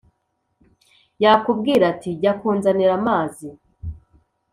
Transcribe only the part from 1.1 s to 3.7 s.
Yakubwira ati: jya kunzanira amazi